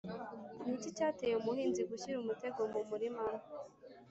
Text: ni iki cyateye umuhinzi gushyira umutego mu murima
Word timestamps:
ni 0.63 0.71
iki 0.77 0.89
cyateye 0.97 1.33
umuhinzi 1.37 1.81
gushyira 1.89 2.17
umutego 2.19 2.61
mu 2.73 2.81
murima 2.89 3.23